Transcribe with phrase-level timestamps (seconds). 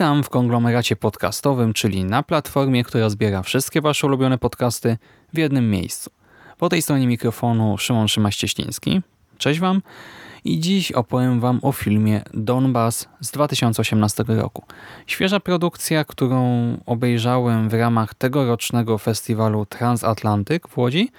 [0.00, 4.96] Witam w konglomeracie podcastowym, czyli na platformie, która zbiera wszystkie Wasze ulubione podcasty
[5.32, 6.10] w jednym miejscu.
[6.58, 9.00] Po tej stronie mikrofonu Szymon Szymaś-Cieśliński.
[9.38, 9.82] Cześć Wam
[10.44, 14.64] i dziś opowiem Wam o filmie Donbass z 2018 roku.
[15.06, 21.10] Świeża produkcja, którą obejrzałem w ramach tegorocznego festiwalu Transatlantyk w Łodzi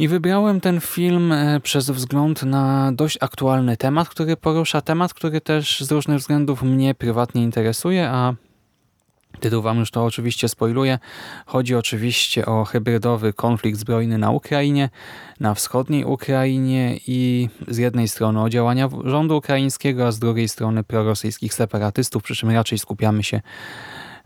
[0.00, 5.40] i wybrałem ten film e, przez wzgląd na dość aktualny temat, który porusza temat, który
[5.40, 8.34] też z różnych względów mnie prywatnie interesuje, a
[9.40, 10.98] tytuł wam już to oczywiście spoiluje.
[11.46, 14.88] Chodzi oczywiście o hybrydowy konflikt zbrojny na Ukrainie,
[15.40, 20.84] na wschodniej Ukrainie i z jednej strony o działania rządu ukraińskiego, a z drugiej strony
[20.84, 23.40] prorosyjskich separatystów, przy czym raczej skupiamy się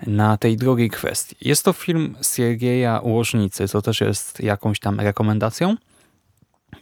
[0.06, 1.36] na tej drugiej kwestii.
[1.40, 5.76] Jest to film Siergieja Łożnicy, co też jest jakąś tam rekomendacją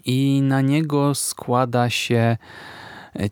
[0.04, 2.36] i na niego składa się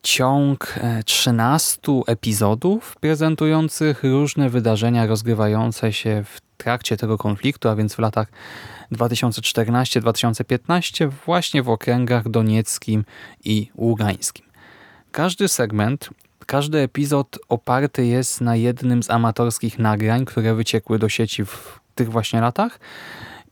[0.03, 0.75] ciąg
[1.05, 8.29] 13 epizodów prezentujących różne wydarzenia rozgrywające się w trakcie tego konfliktu, a więc w latach
[8.93, 13.05] 2014-2015 właśnie w okręgach donieckim
[13.45, 14.47] i ługańskim.
[15.13, 16.11] Każdy segment
[16.51, 22.11] każdy epizod oparty jest na jednym z amatorskich nagrań, które wyciekły do sieci w tych
[22.11, 22.81] właśnie latach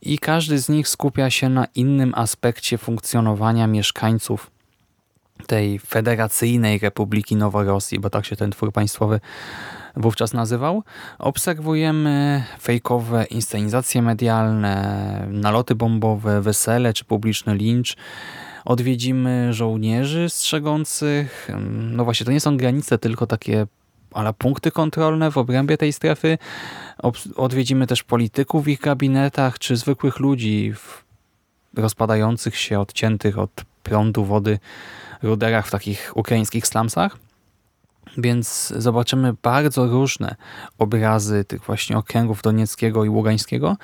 [0.01, 4.51] i każdy z nich skupia się na innym aspekcie funkcjonowania mieszkańców
[5.47, 9.19] tej Federacyjnej Republiki Noworosji, bo tak się ten twór państwowy
[9.95, 10.83] wówczas nazywał.
[11.19, 17.95] Obserwujemy fejkowe inscenizacje medialne, naloty bombowe, wesele czy publiczny lincz,
[18.65, 21.49] odwiedzimy żołnierzy strzegących.
[21.91, 23.67] No właśnie, to nie są granice, tylko takie
[24.13, 26.37] ale punkty kontrolne w obrębie tej strefy.
[27.35, 31.03] Odwiedzimy też polityków w ich gabinetach, czy zwykłych ludzi w
[31.77, 33.51] rozpadających się, odciętych od
[33.83, 34.59] prądu, wody
[35.23, 37.17] ruderach w takich ukraińskich slumsach.
[38.17, 40.35] Więc zobaczymy bardzo różne
[40.77, 43.77] obrazy tych właśnie okręgów Donieckiego i Ługańskiego.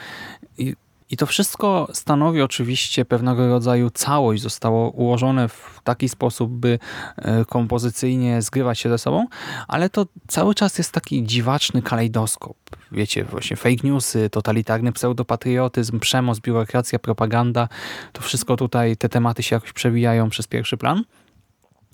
[0.57, 0.75] I
[1.09, 4.41] i to wszystko stanowi oczywiście pewnego rodzaju całość.
[4.41, 6.79] Zostało ułożone w taki sposób, by
[7.17, 9.27] e, kompozycyjnie zgrywać się ze sobą,
[9.67, 12.57] ale to cały czas jest taki dziwaczny kalejdoskop.
[12.91, 17.67] Wiecie, właśnie fake newsy, totalitarny pseudopatriotyzm, przemoc, biurokracja, propaganda.
[18.13, 21.03] To wszystko tutaj, te tematy się jakoś przewijają przez pierwszy plan.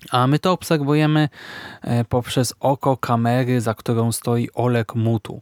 [0.10, 1.30] A my to obserwujemy
[1.82, 5.42] e, poprzez oko kamery, za którą stoi Olek Mutu.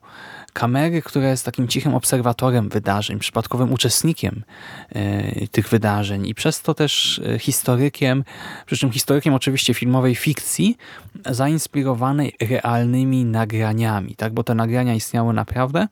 [0.53, 4.43] Kamery, która jest takim cichym obserwatorem wydarzeń, przypadkowym uczestnikiem
[4.89, 8.23] e, tych wydarzeń i przez to też e, historykiem,
[8.65, 10.77] przy czym historykiem oczywiście filmowej fikcji,
[11.25, 14.33] zainspirowanej realnymi nagraniami, tak?
[14.33, 15.87] bo te nagrania istniały naprawdę,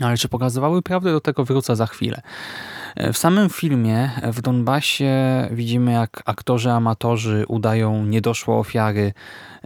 [0.00, 2.22] ale czy pokazywały prawdę, do tego wrócę za chwilę.
[2.96, 5.12] W samym filmie w Donbasie
[5.50, 9.12] widzimy, jak aktorzy amatorzy udają niedoszłe ofiary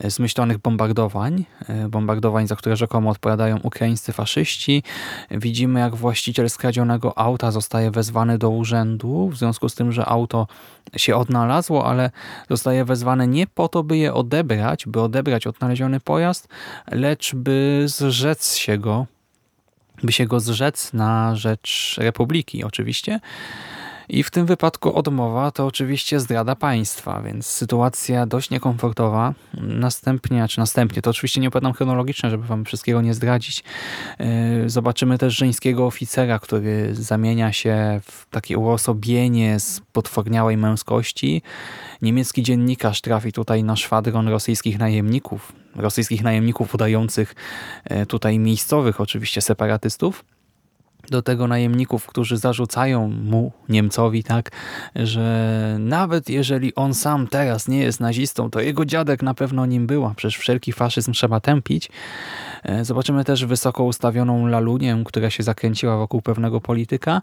[0.04, 1.44] zmyślonych bombardowań,
[1.88, 4.82] bombardowań, za które rzekomo odpowiadają ukraińscy faszyści.
[5.30, 10.46] Widzimy, jak właściciel skradzionego auta zostaje wezwany do urzędu, w związku z tym, że auto
[10.96, 12.10] się odnalazło, ale
[12.50, 16.48] zostaje wezwane nie po to, by je odebrać, by odebrać odnaleziony pojazd,
[16.90, 19.06] lecz by zrzec się go
[20.02, 23.20] by się go zrzec na rzecz Republiki oczywiście.
[24.08, 29.34] I w tym wypadku odmowa to oczywiście zdrada państwa, więc sytuacja dość niekomfortowa.
[29.62, 33.64] Następnie, czy następnie, to oczywiście nie opowiadam chronologicznie, żeby wam wszystkiego nie zdradzić.
[34.18, 41.42] Yy, zobaczymy też żeńskiego oficera, który zamienia się w takie uosobienie z potworniałej męskości.
[42.02, 47.34] Niemiecki dziennikarz trafi tutaj na szwadron rosyjskich najemników, rosyjskich najemników udających
[47.90, 50.24] yy, tutaj miejscowych oczywiście separatystów
[51.10, 54.50] do tego najemników, którzy zarzucają mu, Niemcowi, tak,
[54.96, 59.86] że nawet jeżeli on sam teraz nie jest nazistą, to jego dziadek na pewno nim
[59.86, 60.14] była.
[60.16, 61.90] Przecież wszelki faszyzm trzeba tępić.
[62.62, 67.22] E, zobaczymy też wysoko ustawioną lalunię, która się zakręciła wokół pewnego polityka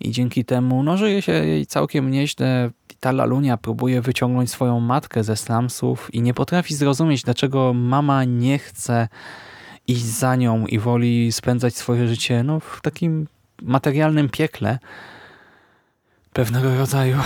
[0.00, 2.70] i dzięki temu no, żyje się jej całkiem nieźle.
[3.00, 8.58] Ta lalunia próbuje wyciągnąć swoją matkę ze slumsów i nie potrafi zrozumieć, dlaczego mama nie
[8.58, 9.08] chce
[9.86, 13.26] iść za nią i woli spędzać swoje życie no, w takim
[13.62, 14.78] materialnym piekle
[16.32, 17.16] pewnego rodzaju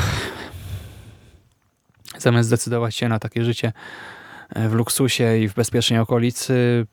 [2.18, 3.72] zamiast zdecydować się na takie życie
[4.54, 6.86] w luksusie i w bezpiecznej okolicy.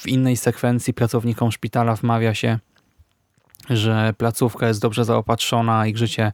[0.00, 2.58] W innej sekwencji pracownikom szpitala wmawia się,
[3.70, 6.32] że placówka jest dobrze zaopatrzona, ich życie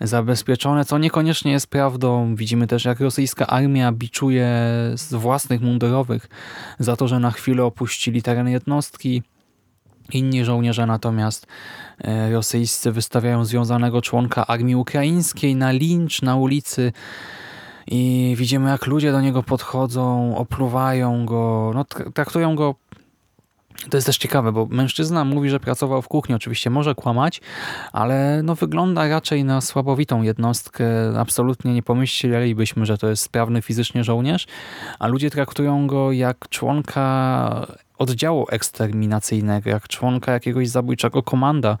[0.00, 2.34] zabezpieczone, co niekoniecznie jest prawdą.
[2.34, 4.48] Widzimy też, jak rosyjska armia biczuje
[4.94, 6.28] z własnych mundurowych
[6.78, 9.22] za to, że na chwilę opuścili teren jednostki.
[10.12, 11.46] Inni żołnierze natomiast
[11.98, 16.92] e, rosyjscy wystawiają związanego członka armii ukraińskiej na lincz na ulicy
[17.86, 21.84] i widzimy jak ludzie do niego podchodzą, opluwają go, no,
[22.14, 22.74] traktują go
[23.90, 27.40] to jest też ciekawe, bo mężczyzna mówi, że pracował w kuchni, oczywiście może kłamać,
[27.92, 30.86] ale no wygląda raczej na słabowitą jednostkę.
[31.18, 34.46] Absolutnie nie pomyślelibyśmy, że to jest sprawny fizycznie żołnierz,
[34.98, 37.66] a ludzie traktują go jak członka
[37.98, 41.78] oddziału eksterminacyjnego, jak członka jakiegoś zabójczego komanda.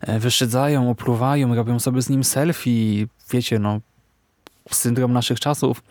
[0.00, 3.06] E, wyszydzają, opluwają, robią sobie z nim selfie.
[3.30, 3.80] Wiecie, no
[4.70, 5.82] syndrom naszych czasów.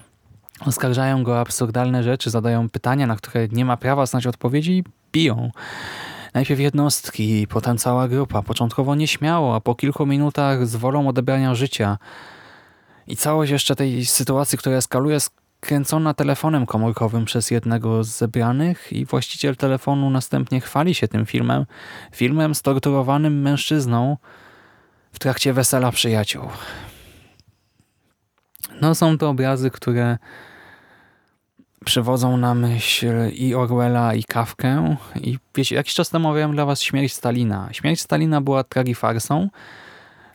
[0.66, 4.84] Oskarżają go o absurdalne rzeczy, zadają pytania, na które nie ma prawa znać odpowiedzi i
[5.12, 5.52] biją.
[6.34, 11.98] Najpierw jednostki, potem cała grupa, początkowo nieśmiało, a po kilku minutach z wolą odebrania życia.
[13.08, 19.06] I całość jeszcze tej sytuacji, która eskaluje, skręcona telefonem komórkowym przez jednego z zebranych i
[19.06, 21.66] właściciel telefonu następnie chwali się tym filmem.
[22.12, 24.18] Filmem z torturowanym mężczyzną
[25.12, 26.44] w trakcie wesela przyjaciół.
[28.82, 30.18] No są to obrazy, które
[31.86, 34.98] przywodzą na myśl i Orwella, i Kawkę.
[35.22, 37.70] I wiecie, jakiś czas temu omawiałem dla was Śmierć Stalina.
[37.72, 39.50] Śmierć Stalina była tragifarsą,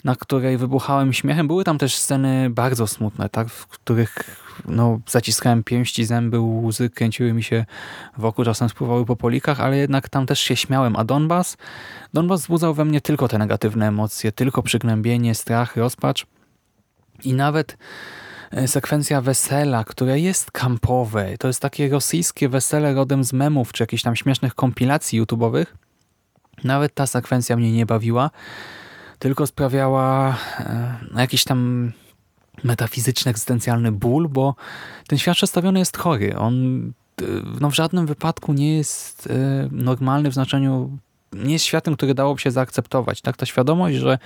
[0.04, 1.46] na której wybuchałem śmiechem.
[1.46, 7.32] Były tam też sceny bardzo smutne, tak, w których no, zaciskałem pięści, zęby, łzy kręciły
[7.32, 7.64] mi się
[8.18, 10.96] wokół, czasem spływały po polikach, ale jednak tam też się śmiałem.
[10.96, 11.56] A Donbas?
[12.14, 16.26] Donbas wzbudzał we mnie tylko te negatywne emocje, tylko przygnębienie, strach, rozpacz.
[17.24, 17.76] I nawet
[18.52, 21.38] E, sekwencja wesela, które jest kampowe.
[21.38, 25.66] To jest takie rosyjskie wesele rodem z memów, czy jakichś tam śmiesznych kompilacji YouTube'owych.
[26.64, 28.30] Nawet ta sekwencja mnie nie bawiła,
[29.18, 31.92] tylko sprawiała e, jakiś tam
[32.64, 34.54] metafizyczny, egzystencjalny ból, bo
[35.08, 36.36] ten świat przedstawiony jest chory.
[36.36, 36.86] On
[37.22, 37.24] e,
[37.60, 39.28] no, w żadnym wypadku nie jest
[39.70, 40.98] normalny w znaczeniu
[41.32, 43.20] nie jest światem, który dałoby się zaakceptować.
[43.20, 43.36] Tak?
[43.36, 44.18] Ta świadomość, że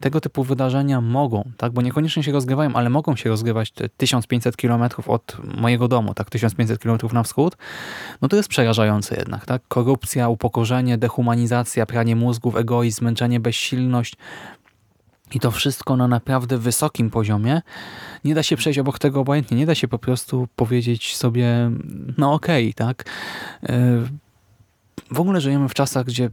[0.00, 1.72] tego typu wydarzenia mogą, tak?
[1.72, 6.30] bo niekoniecznie się rozgrywają, ale mogą się rozgrywać 1500 km od mojego domu, tak?
[6.30, 7.56] 1500 km na wschód,
[8.22, 9.46] no to jest przerażające jednak.
[9.46, 9.62] Tak?
[9.68, 14.16] Korupcja, upokorzenie, dehumanizacja, pranie mózgów, egoizm, zmęczenie, bezsilność,
[15.34, 17.62] i to wszystko na naprawdę wysokim poziomie.
[18.24, 19.56] Nie da się przejść obok tego obojętnie.
[19.56, 21.70] Nie da się po prostu powiedzieć sobie,
[22.18, 23.04] no okej, okay, tak.
[23.62, 24.02] E,
[25.10, 26.30] w ogóle żyjemy w czasach, gdzie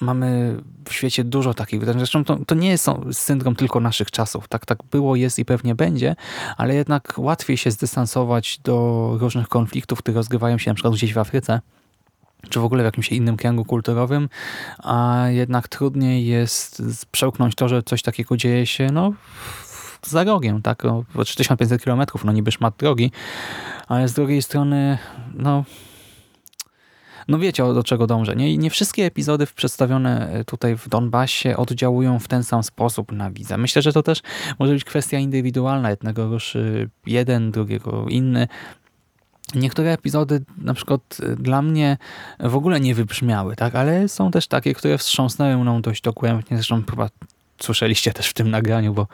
[0.00, 0.56] mamy
[0.88, 2.00] w świecie dużo takich wydarzeń.
[2.00, 4.48] Zresztą to, to nie jest syndrom tylko naszych czasów.
[4.48, 6.16] Tak, tak było, jest i pewnie będzie,
[6.56, 11.18] ale jednak łatwiej się zdystansować do różnych konfliktów, które rozgrywają się na przykład gdzieś w
[11.18, 11.60] Afryce,
[12.48, 14.28] czy w ogóle w jakimś innym kręgu kulturowym,
[14.78, 16.82] a jednak trudniej jest
[17.12, 19.12] przełknąć to, że coś takiego dzieje się no,
[20.06, 23.12] za rogiem, tak, o 3500 km, no niby szmat drogi,
[23.88, 24.98] ale z drugiej strony,
[25.34, 25.64] no
[27.30, 28.36] no wiecie, do czego dążę.
[28.36, 28.58] Nie?
[28.58, 33.56] Nie wszystkie epizody przedstawione e, tutaj w Donbasie oddziałują w ten sam sposób na widza.
[33.56, 34.22] Myślę, że to też
[34.58, 35.90] może być kwestia indywidualna.
[35.90, 38.48] Jednego ruszy jeden, drugiego inny.
[39.54, 41.96] Niektóre epizody na przykład e, dla mnie
[42.40, 43.74] w ogóle nie wybrzmiały, tak?
[43.74, 46.56] ale są też takie, które wstrząsnęły mną dość dogłębnie.
[46.56, 47.08] Zresztą chyba
[47.62, 49.06] słyszeliście też w tym nagraniu, bo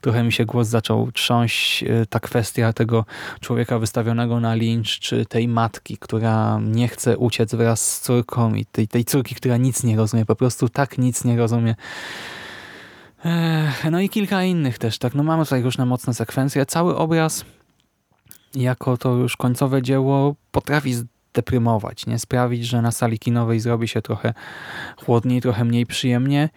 [0.00, 3.04] trochę mi się głos zaczął trząść e, ta kwestia tego
[3.40, 8.64] człowieka wystawionego na lincz, czy tej matki, która nie chce uciec wraz z córką i
[8.64, 11.74] tej, tej córki, która nic nie rozumie, po prostu tak nic nie rozumie.
[13.90, 15.14] No i kilka innych też, tak.
[15.14, 16.66] No mamy tutaj różne mocne sekwencje.
[16.66, 17.44] Cały obraz
[18.54, 24.02] jako to już końcowe dzieło potrafi zdeprymować, nie sprawić, że na sali kinowej zrobi się
[24.02, 24.34] trochę
[25.04, 26.48] chłodniej, trochę mniej przyjemnie.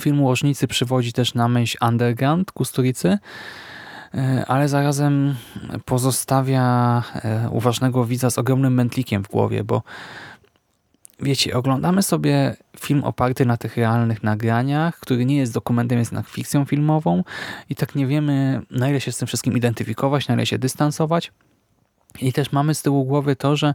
[0.00, 3.18] Film Łożnicy przywodzi też na myśl Underground Kusturicy,
[4.14, 5.34] e, ale zarazem
[5.84, 9.82] pozostawia e, uważnego widza z ogromnym mętlikiem w głowie, bo
[11.22, 16.28] wiecie, oglądamy sobie film oparty na tych realnych nagraniach, który nie jest dokumentem, jest jednak
[16.28, 17.24] fikcją filmową
[17.70, 21.32] i tak nie wiemy, na ile się z tym wszystkim identyfikować, na ile się dystansować.
[22.18, 23.74] I też mamy z tyłu głowy to, że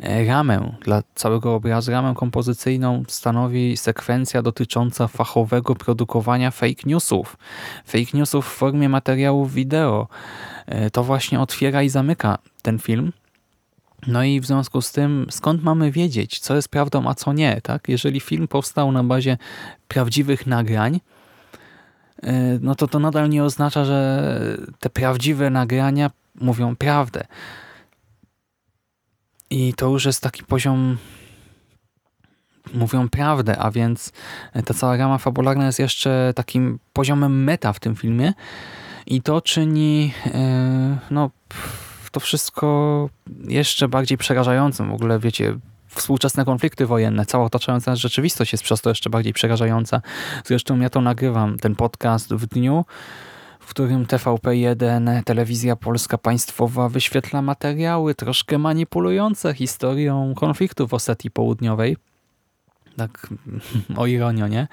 [0.00, 7.36] e, ramę dla całego obrazu, ramę kompozycyjną stanowi sekwencja dotycząca fachowego produkowania fake newsów.
[7.86, 10.08] Fake newsów w formie materiałów wideo.
[10.66, 13.12] E, to właśnie otwiera i zamyka ten film.
[14.06, 17.60] No i w związku z tym, skąd mamy wiedzieć, co jest prawdą, a co nie?
[17.60, 17.88] Tak?
[17.88, 19.38] Jeżeli film powstał na bazie
[19.88, 21.00] prawdziwych nagrań,
[22.22, 24.38] e, no to to nadal nie oznacza, że
[24.80, 26.10] te prawdziwe nagrania
[26.40, 27.24] mówią prawdę.
[29.52, 30.96] I to już jest taki poziom
[32.74, 34.12] mówią prawdę, a więc
[34.64, 38.32] ta cała rama fabularna jest jeszcze takim poziomem meta w tym filmie
[39.06, 41.30] i to czyni e, no,
[42.10, 43.08] to wszystko
[43.48, 44.90] jeszcze bardziej przerażającym.
[44.90, 49.32] W ogóle, wiecie, współczesne konflikty wojenne, cała otaczająca nas rzeczywistość jest przez to jeszcze bardziej
[49.32, 50.02] przerażająca.
[50.44, 52.84] Zresztą ja to nagrywam, ten podcast w dniu,
[53.62, 61.96] w którym TVP1, telewizja polska państwowa wyświetla materiały troszkę manipulujące historią konfliktu w Osetii Południowej.
[62.96, 63.26] Tak
[63.96, 64.68] o ironio, nie?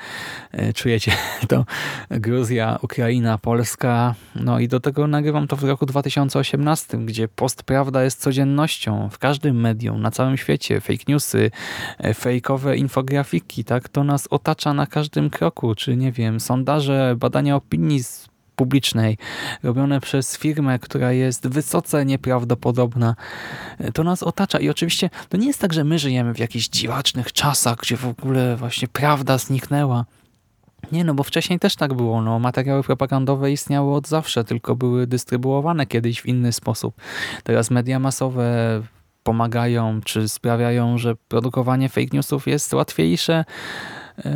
[0.52, 1.12] E, Czujecie
[1.48, 1.66] to
[2.12, 4.16] Gruzja, Ukraina, Polska.
[4.36, 9.62] No i do tego nagrywam to w roku 2018, gdzie postprawda jest codziennością w każdym
[9.62, 10.82] medium, na całym świecie.
[10.82, 11.52] Fake newsy,
[11.98, 13.90] e, fejkowe infografiki, tak?
[13.90, 15.76] To nas otacza na każdym kroku.
[15.76, 18.29] Czy nie wiem, sondaże, badania opinii z
[18.60, 19.18] publicznej,
[19.64, 23.16] robione przez firmę, która jest wysoce nieprawdopodobna.
[23.80, 26.68] E, To nas otacza i oczywiście to nie jest tak, że my żyjemy w jakichś
[26.68, 30.06] dziwacznych czasach, gdzie w ogóle właśnie prawda zniknęła.
[30.92, 32.22] Nie, no bo wcześniej też tak było.
[32.22, 36.96] No, materiały propagandowe istniały od zawsze, tylko były dystrybuowane kiedyś w inny sposób.
[37.44, 38.82] Teraz media masowe
[39.24, 43.46] pomagają, czy sprawiają, że produkowanie fake newsów jest łatwiejsze.
[44.26, 44.32] Yy,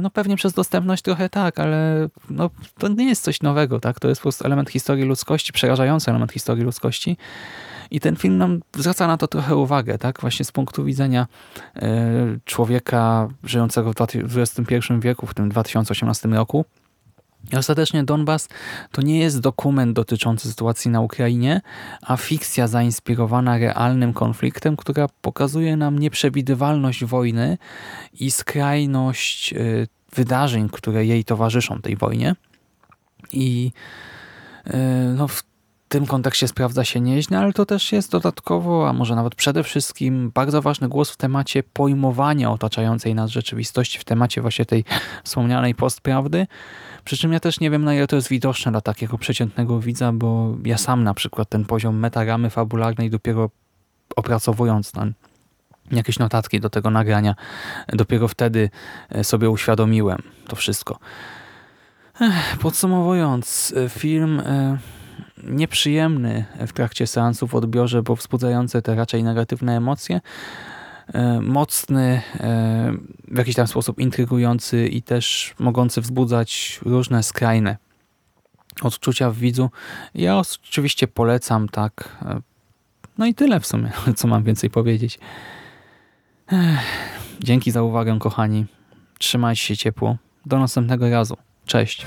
[0.00, 4.00] No pewnie przez dostępność trochę tak, ale no, to nie jest coś nowego, tak?
[4.00, 7.16] To jest po prostu element historii ludzkości, przerażający element historii ludzkości.
[7.90, 10.20] I ten film nam zwraca na to trochę uwagę, tak?
[10.20, 11.26] Właśnie z punktu widzenia
[11.76, 11.90] e,
[12.44, 13.92] człowieka żyjącego
[14.24, 16.64] w XXI wieku, w tym 2018 roku.
[17.58, 18.48] Ostatecznie Donbas
[18.92, 21.60] to nie jest dokument dotyczący sytuacji na Ukrainie,
[22.02, 27.58] a fikcja zainspirowana realnym konfliktem, która pokazuje nam nieprzewidywalność wojny
[28.20, 29.56] i skrajność e,
[30.14, 32.34] wydarzeń, które jej towarzyszą tej wojnie.
[33.32, 33.72] I
[34.64, 34.78] e,
[35.16, 35.42] no, w
[35.94, 40.30] tym kontekście sprawdza się nieźle, ale to też jest dodatkowo, a może nawet przede wszystkim
[40.34, 44.84] bardzo ważny głos w temacie pojmowania otaczającej nas rzeczywistości, w temacie właśnie tej
[45.24, 46.46] wspomnianej postprawdy.
[47.04, 50.12] Przy czym ja też nie wiem, na ile to jest widoczne dla takiego przeciętnego widza,
[50.12, 53.50] bo ja sam na przykład ten poziom metaramy fabularnej dopiero
[54.16, 55.12] opracowując ten
[55.90, 57.34] jakieś notatki do tego nagrania,
[57.88, 58.70] dopiero wtedy
[59.10, 60.98] e, sobie uświadomiłem to wszystko.
[62.60, 64.78] Podsumowując, e, film e,
[65.46, 70.20] nieprzyjemny w trakcie seansu w odbiorze, bo wzbudzający te raczej negatywne emocje,
[71.14, 72.92] e, mocny, e,
[73.28, 77.76] w jakiś tam sposób intrygujący i też mogący wzbudzać różne skrajne
[78.82, 79.70] odczucia w widzu.
[80.14, 82.18] Ja oczywiście polecam, tak.
[82.22, 82.40] E,
[83.18, 85.18] No i tyle w sumie, co mam więcej powiedzieć.
[87.40, 88.66] Dzięki za uwagę, kochani.
[89.18, 90.16] Trzymajcie się ciepło.
[90.46, 91.36] Do następnego razu.
[91.66, 92.06] Cześć.